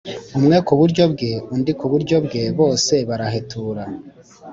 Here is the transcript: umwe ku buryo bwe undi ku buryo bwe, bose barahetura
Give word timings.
umwe 0.37 0.57
ku 0.67 0.73
buryo 0.79 1.03
bwe 1.13 1.31
undi 1.53 1.71
ku 1.79 1.85
buryo 1.91 2.17
bwe, 2.25 2.43
bose 2.59 2.93
barahetura 3.09 3.83